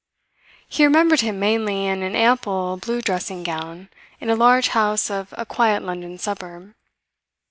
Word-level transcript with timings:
He 0.67 0.83
remembered 0.83 1.21
him 1.21 1.39
mainly 1.39 1.85
in 1.85 2.01
an 2.01 2.15
ample 2.15 2.75
blue 2.77 3.03
dressing 3.03 3.43
gown 3.43 3.89
in 4.19 4.31
a 4.31 4.35
large 4.35 4.69
house 4.69 5.11
of 5.11 5.31
a 5.37 5.45
quiet 5.45 5.83
London 5.83 6.17
suburb. 6.17 6.73